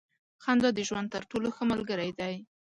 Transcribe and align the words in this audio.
•خندا 0.43 0.69
د 0.75 0.79
ژوند 0.87 1.07
تر 1.13 1.23
ټولو 1.31 1.47
ښه 1.55 1.63
ملګری 1.71 2.11
دی. 2.19 2.35